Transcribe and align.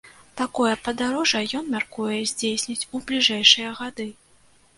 Такое 0.39 0.69
падарожжа 0.87 1.41
ён 1.59 1.69
мяркуе 1.75 2.17
здзейсніць 2.31 2.87
у 2.95 3.03
бліжэйшыя 3.11 3.77
гады. 3.83 4.09